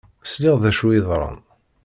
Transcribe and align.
Sliɣ 0.25 0.55
d 0.63 0.65
acu 0.69 0.87
yeḍran. 0.91 1.39